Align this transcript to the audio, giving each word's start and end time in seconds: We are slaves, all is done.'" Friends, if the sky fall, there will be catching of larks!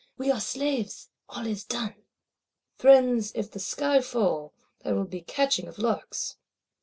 We 0.17 0.31
are 0.31 0.41
slaves, 0.41 1.09
all 1.29 1.45
is 1.45 1.63
done.'" 1.63 2.03
Friends, 2.79 3.31
if 3.35 3.51
the 3.51 3.59
sky 3.59 4.01
fall, 4.01 4.51
there 4.79 4.95
will 4.95 5.05
be 5.05 5.21
catching 5.21 5.67
of 5.67 5.77
larks! 5.77 6.37